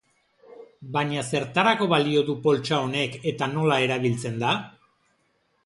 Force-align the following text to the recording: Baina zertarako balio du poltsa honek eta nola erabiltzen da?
Baina 0.95 1.25
zertarako 1.31 1.89
balio 1.91 2.23
du 2.31 2.35
poltsa 2.47 2.81
honek 2.87 3.21
eta 3.33 3.53
nola 3.55 3.79
erabiltzen 3.89 4.43
da? 4.47 4.59